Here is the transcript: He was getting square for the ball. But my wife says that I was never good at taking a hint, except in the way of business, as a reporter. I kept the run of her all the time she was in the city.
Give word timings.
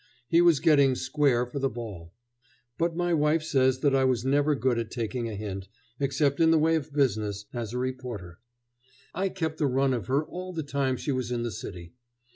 He 0.27 0.41
was 0.41 0.59
getting 0.59 0.95
square 0.95 1.45
for 1.45 1.59
the 1.59 1.69
ball. 1.69 2.15
But 2.79 2.95
my 2.95 3.13
wife 3.13 3.43
says 3.43 3.81
that 3.81 3.93
I 3.93 4.03
was 4.03 4.25
never 4.25 4.55
good 4.55 4.79
at 4.79 4.89
taking 4.89 5.29
a 5.29 5.35
hint, 5.35 5.67
except 5.99 6.39
in 6.39 6.49
the 6.49 6.57
way 6.57 6.73
of 6.73 6.91
business, 6.91 7.45
as 7.53 7.71
a 7.71 7.77
reporter. 7.77 8.39
I 9.13 9.29
kept 9.29 9.59
the 9.59 9.67
run 9.67 9.93
of 9.93 10.07
her 10.07 10.23
all 10.25 10.53
the 10.53 10.63
time 10.63 10.97
she 10.97 11.11
was 11.11 11.29
in 11.31 11.43
the 11.43 11.51
city. 11.51 11.93